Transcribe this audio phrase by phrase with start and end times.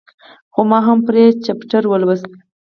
[0.53, 2.29] خو ما هم پرې چپټر ولوست.